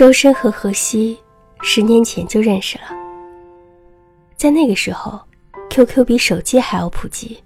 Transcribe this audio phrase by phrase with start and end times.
[0.00, 1.20] 周深和何西
[1.60, 2.84] 十年前就认识了，
[4.34, 5.20] 在那个时候
[5.68, 7.38] ，QQ 比手机还要普及。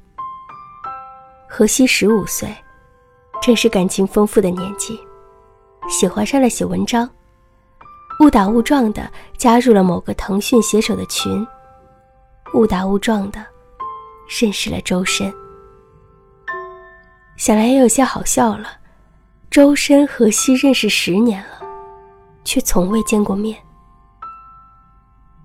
[1.49, 2.49] 何西十五岁，
[3.43, 4.97] 正是感情丰富的年纪，
[5.89, 7.11] 喜欢上了写文章，
[8.21, 11.45] 误打误撞的加入了某个腾讯写手的群，
[12.55, 13.45] 误打误撞的
[14.41, 15.35] 认识了周深。
[17.37, 18.69] 想来也有些好笑了，
[19.51, 21.64] 周深和西认识十年了。
[22.45, 23.57] 却从未见过面。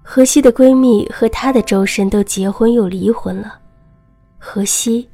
[0.04, 3.60] 荷西的闺蜜和她的周深都结婚又离婚了，
[4.40, 5.08] 荷西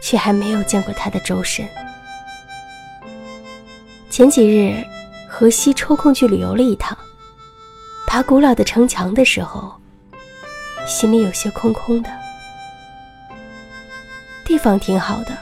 [0.00, 1.68] 却还没有见过她的周深。
[4.08, 4.82] 前几日，
[5.28, 6.96] 荷西抽空去旅游了一趟，
[8.06, 9.78] 爬古老的城墙的时候，
[10.86, 12.10] 心里有些空空的。
[14.46, 15.36] 地方挺好的，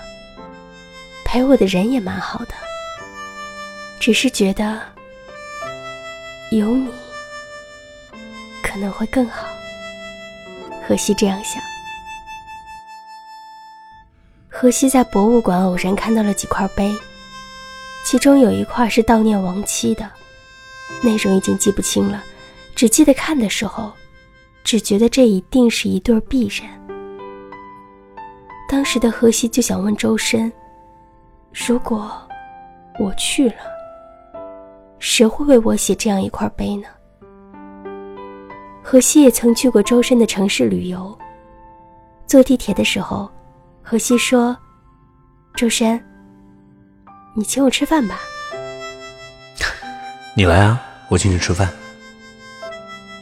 [1.24, 2.54] 陪我的人也蛮好的，
[4.01, 4.95] 只是觉得。
[6.50, 6.88] 有你
[8.62, 9.48] 可能会更好，
[10.86, 11.60] 荷西这样想。
[14.48, 16.94] 荷西在博物馆偶然看到了几块碑，
[18.04, 20.08] 其中有一块是悼念亡妻的，
[21.02, 22.22] 内容已经记不清了，
[22.76, 23.92] 只记得看的时候，
[24.62, 26.68] 只觉得这一定是一对璧人。
[28.68, 30.50] 当时的荷西就想问周深：
[31.52, 32.10] 如果
[33.00, 33.76] 我去了？
[34.98, 36.88] 谁会为我写这样一块碑呢？
[38.82, 41.16] 荷西也曾去过周深的城市旅游。
[42.26, 43.30] 坐地铁的时候，
[43.82, 44.56] 荷西说
[45.54, 46.02] ：“周深，
[47.34, 48.20] 你请我吃饭吧。”
[50.34, 51.68] 你来啊，我请你吃饭。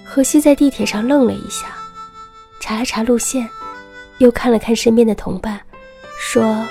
[0.04, 1.66] 荷西在地铁上愣了一下，
[2.60, 3.48] 查了查路线，
[4.18, 5.60] 又看了看身边的同伴，
[6.18, 6.64] 说：“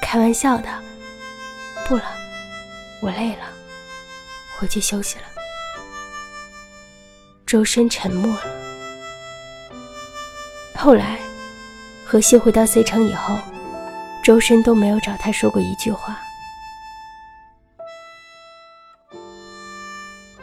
[0.00, 0.68] 开玩笑的，
[1.86, 2.02] 不了。”
[3.04, 3.44] 我累了，
[4.58, 5.24] 回去休息了。
[7.44, 8.42] 周深沉默了。
[10.74, 11.18] 后来，
[12.06, 13.36] 何西回到 C 城以后，
[14.24, 16.18] 周深都没有找他说过一句话。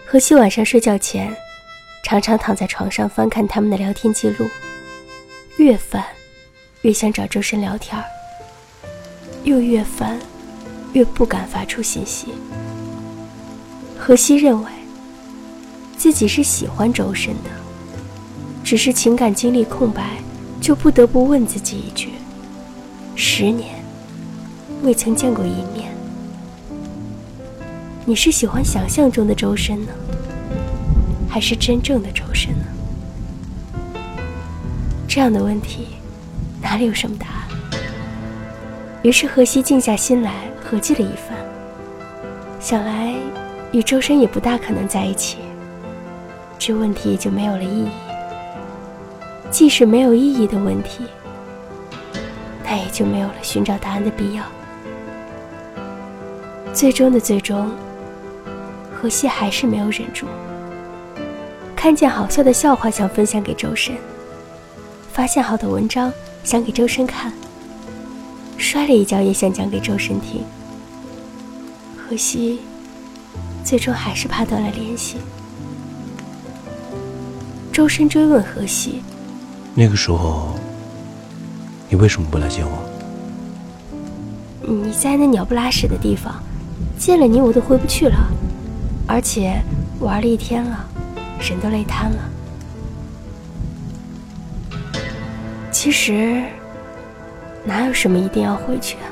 [0.05, 1.35] 何西晚上睡觉前，
[2.03, 4.47] 常常躺在床上翻看他们的聊天记录，
[5.57, 6.05] 越翻，
[6.83, 7.99] 越想找周深聊天
[9.45, 10.19] 又越翻。
[10.93, 12.33] 越不敢发出信息。
[13.97, 14.69] 荷西认为
[15.97, 17.49] 自己是喜欢周深的，
[18.63, 20.17] 只是情感经历空白，
[20.59, 22.09] 就不得不问自己一句：
[23.15, 23.83] 十年
[24.81, 25.93] 未曾见过一面，
[28.05, 29.91] 你是喜欢想象中的周深呢，
[31.29, 32.65] 还是真正的周深呢？
[35.07, 35.87] 这样的问题，
[36.61, 37.47] 哪里有什么答案？
[39.03, 40.50] 于是荷西静下心来。
[40.71, 41.37] 合计了一番，
[42.61, 43.13] 想来
[43.73, 45.39] 与周深也不大可能在一起，
[46.57, 47.89] 这问题也就没有了意义。
[49.49, 51.03] 即使没有意义的问题，
[52.63, 54.45] 那也就没有了寻找答案的必要。
[56.73, 57.69] 最终的最终，
[58.95, 60.25] 荷西还是没有忍住，
[61.75, 63.93] 看见好笑的笑话想分享给周深，
[65.11, 66.13] 发现好的文章
[66.45, 67.33] 想给周深看，
[68.57, 70.45] 摔了一跤也想讲给周深听。
[72.11, 72.59] 可惜，
[73.63, 75.15] 最终还是怕断了联系。
[77.71, 79.01] 周深追问何西
[79.73, 80.59] ：“那个时候，
[81.87, 82.83] 你为什么不来见我？”
[84.61, 86.35] 你在那鸟不拉屎的地方，
[86.99, 88.17] 见了你我都回不去了，
[89.07, 89.61] 而且
[90.01, 90.85] 玩了一天了，
[91.39, 92.29] 人都累瘫了。
[95.71, 96.43] 其实，
[97.63, 99.07] 哪有什么一定要回去啊？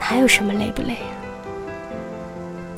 [0.00, 1.14] 哪有什么累不累啊？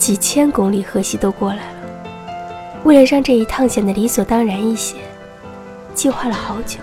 [0.08, 2.80] 几千公里，河西都过来了。
[2.84, 4.96] 为了让这一趟显得理所当然一些，
[5.92, 6.78] 计划了好久。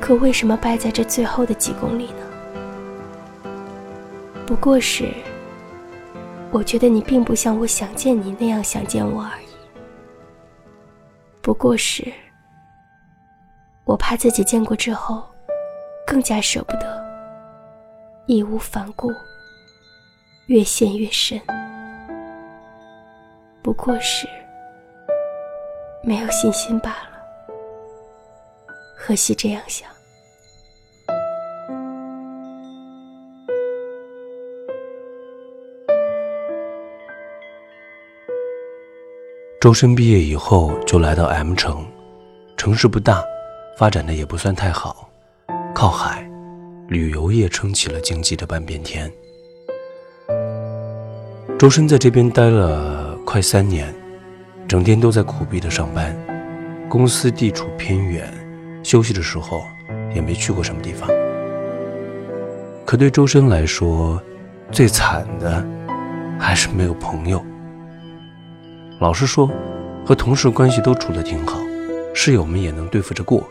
[0.00, 3.52] 可为什么败在这最后的几公里呢？
[4.44, 5.14] 不过是，
[6.50, 9.46] 我觉得你并不像我想见你那样想见我而已。
[11.40, 12.12] 不过是，
[13.84, 15.22] 我怕自己见过之后，
[16.04, 17.00] 更加舍不得，
[18.26, 19.12] 义无反顾，
[20.46, 21.40] 越陷越深。
[23.68, 24.26] 不过是
[26.02, 27.20] 没有信心罢了。
[28.96, 29.86] 何西这样想。
[39.60, 41.86] 周深毕业以后就来到 M 城，
[42.56, 43.22] 城市不大，
[43.76, 45.10] 发展的也不算太好，
[45.74, 46.26] 靠海，
[46.88, 49.12] 旅游业撑起了经济的半边天。
[51.58, 53.94] 周深在这边待了快三年，
[54.66, 56.16] 整天都在苦逼的上班，
[56.88, 58.26] 公司地处偏远，
[58.82, 59.66] 休息的时候
[60.14, 61.06] 也没去过什么地方。
[62.86, 64.18] 可对周深来说，
[64.72, 65.62] 最惨的
[66.40, 67.44] 还是没有朋友。
[68.98, 69.50] 老实说，
[70.06, 71.58] 和同事关系都处得挺好，
[72.14, 73.46] 室友们也能对付着过。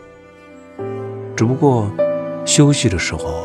[1.36, 1.88] 只不过，
[2.44, 3.44] 休息的时候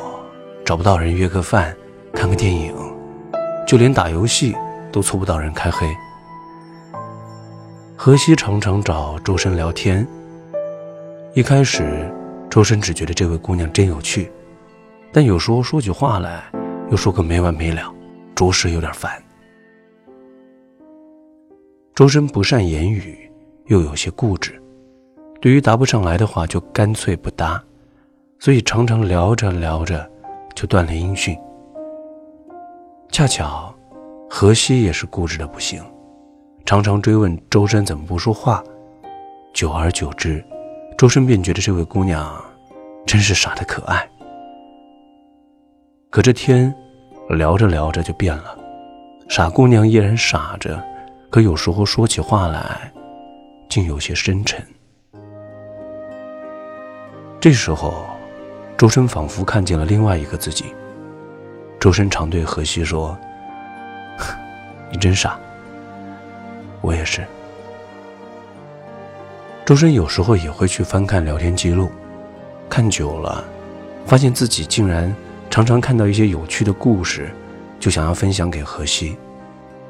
[0.65, 1.77] 找不到人约个饭，
[2.11, 2.73] 看个电影。
[3.67, 4.55] 就连打游戏
[4.91, 5.87] 都凑不到人开黑。
[7.95, 10.05] 何西常常找周深聊天。
[11.35, 12.11] 一开始，
[12.49, 14.31] 周深只觉得这位姑娘真有趣，
[15.11, 16.43] 但有时候说起话来
[16.89, 17.93] 又说个没完没了，
[18.35, 19.11] 着实有点烦。
[21.93, 23.31] 周深不善言语，
[23.67, 24.61] 又有些固执，
[25.39, 27.63] 对于答不上来的话就干脆不答，
[28.39, 30.09] 所以常常聊着聊着
[30.55, 31.37] 就断了音讯。
[33.11, 33.73] 恰巧，
[34.27, 35.81] 何西也是固执的不行，
[36.65, 38.63] 常常追问周深怎么不说话。
[39.53, 40.43] 久而久之，
[40.97, 42.33] 周深便觉得这位姑娘
[43.05, 44.09] 真是傻的可爱。
[46.09, 46.73] 可这天
[47.29, 48.57] 聊着聊着就变了，
[49.27, 50.81] 傻姑娘依然傻着，
[51.29, 52.91] 可有时候说起话来，
[53.69, 54.65] 竟有些深沉。
[57.41, 58.05] 这时候，
[58.77, 60.73] 周深仿佛看见了另外一个自己。
[61.77, 63.17] 周深常对何西说
[64.89, 65.37] ：“你真傻，
[66.83, 67.25] 我也是。”
[69.65, 71.89] 周深有时候也会去翻看聊天记录，
[72.69, 73.43] 看久了，
[74.05, 75.15] 发现自己竟然
[75.49, 77.31] 常常看到一些有趣的故事，
[77.79, 79.17] 就想要分享给何西。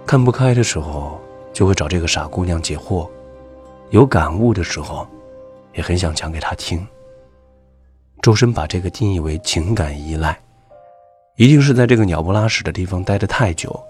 [0.05, 1.19] 看不开的时候，
[1.51, 3.09] 就会找这个傻姑娘解惑；
[3.89, 5.07] 有感悟的时候，
[5.73, 6.85] 也很想讲给她听。
[8.21, 10.39] 周深把这个定义为情感依赖。
[11.35, 13.83] 一定是在这个鸟不拉屎的地方待得太久，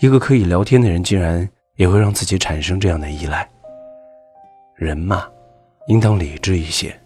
[0.00, 3.48] 一个可以聊天的人竟然也会让自己产生这样的依赖。
[4.74, 5.28] 人嘛，
[5.88, 6.98] 应当理智一些，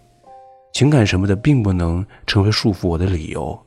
[0.73, 3.57] 情感什么的并不能成为束缚我的理由，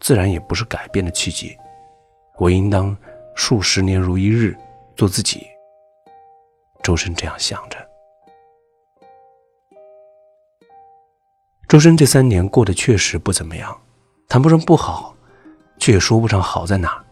[0.00, 1.56] 自然也不是改变的契机。
[2.38, 2.96] 我应当
[3.34, 4.56] 数十年如一日，
[4.96, 5.46] 做自己。
[6.82, 7.76] 周深这样想着。
[11.68, 13.80] 周深这三年过得确实不怎么样，
[14.28, 15.14] 谈不上不好。
[15.78, 17.04] 却也说不上好在哪儿，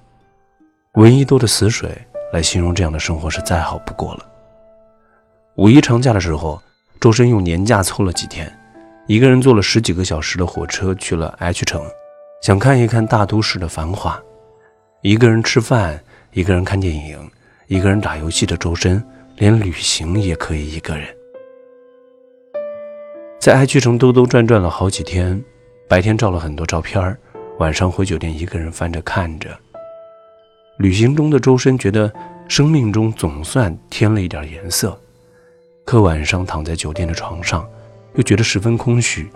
[0.93, 4.27] 闻一多的死水来形容这样的生活是再好不过了。
[5.57, 6.61] 五一长假的时候，
[7.01, 8.53] 周深用年假凑了几天，
[9.07, 11.83] 一个人坐了十几个小时的火车去了 H 城，
[12.43, 14.21] 想看一看大都市的繁华。
[15.01, 16.01] 一个人吃饭，
[16.33, 17.19] 一个人看电影，
[17.67, 19.03] 一个人打游戏的周深，
[19.37, 21.09] 连旅行也可以一个人。
[23.41, 25.43] 在 H 城兜兜转转了好几天，
[25.89, 27.17] 白天照了很多照片。
[27.59, 29.57] 晚上回酒店，一个人翻着看着。
[30.79, 32.13] 旅行中的周深觉得
[32.47, 34.97] 生命中总算添了一点颜色，
[35.85, 37.69] 可晚上躺在酒店的床上，
[38.15, 39.29] 又觉得十分空虚。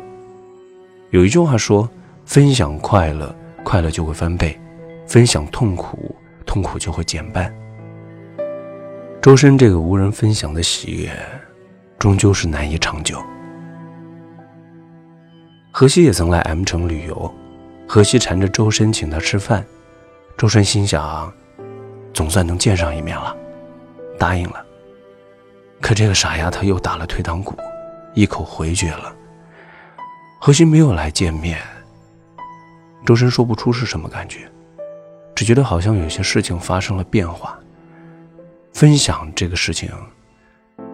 [1.11, 1.91] 有一句话说
[2.25, 3.35] ：“分享快乐，
[3.65, 4.57] 快乐就会翻倍；
[5.07, 6.15] 分享痛苦，
[6.47, 7.53] 痛苦就会减半。”
[9.21, 11.11] 周深这个无人分享的喜悦，
[11.99, 13.21] 终究是难以长久。
[15.73, 17.35] 何西也曾来 M 城旅游。
[17.89, 19.65] 何西缠着周深请他吃饭，
[20.37, 21.33] 周深心想，
[22.13, 23.37] 总算能见上一面了，
[24.19, 24.65] 答应了。
[25.81, 27.57] 可这个傻丫头又打了退堂鼓，
[28.15, 29.15] 一口回绝了。
[30.41, 31.61] 何西没有来见面，
[33.07, 34.51] 周深说不出是什么感觉，
[35.35, 37.59] 只觉得好像有些事情发生了变化。
[38.73, 39.91] 分享这个事情，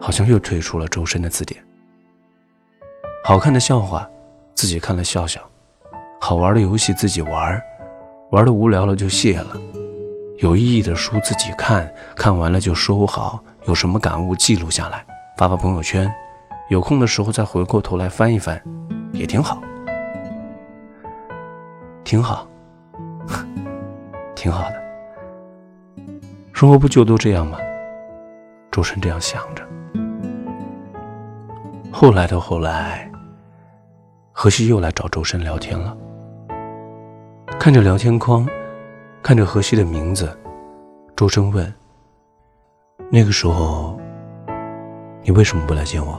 [0.00, 1.64] 好像又退出了周深的字典。
[3.24, 4.08] 好看的笑话，
[4.54, 5.40] 自己看了笑笑。
[6.20, 7.62] 好玩的游戏自己玩，
[8.30, 9.56] 玩的无聊了就卸了；
[10.38, 13.42] 有意义的书自己看，看完了就收好。
[13.66, 15.04] 有什么感悟记录下来，
[15.36, 16.10] 发发朋友圈。
[16.68, 18.62] 有空的时候再回过头来翻一翻，
[19.12, 19.62] 也挺好，
[22.04, 22.46] 挺好，
[24.36, 24.82] 挺好的。
[26.52, 27.58] 生活不就都这样吗？
[28.70, 29.66] 周深这样想着。
[31.90, 33.10] 后来的后来，
[34.32, 35.96] 何西又来找周深聊天了。
[37.60, 38.46] 看着聊天框，
[39.20, 40.34] 看着何西的名字，
[41.16, 41.74] 周深问
[43.10, 43.98] ：“那个时候，
[45.22, 46.18] 你为什么不来见我？”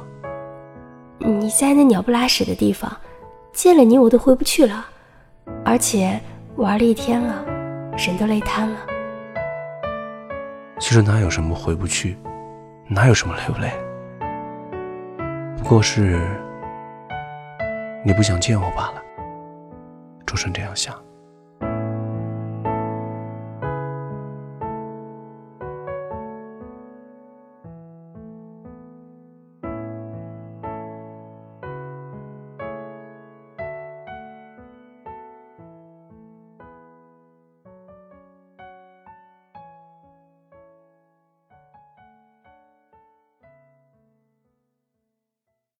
[1.17, 2.91] 你在那鸟不拉屎的地方，
[3.53, 4.85] 见了你我都回不去了，
[5.63, 6.19] 而且
[6.57, 7.43] 玩了一天了，
[7.95, 8.77] 人都累瘫了。
[10.77, 12.17] 其实哪有什么回不去，
[12.89, 13.71] 哪有什么累不累，
[15.57, 16.19] 不过是
[18.03, 19.01] 你不想见我罢了。
[20.27, 20.93] 周深这样想。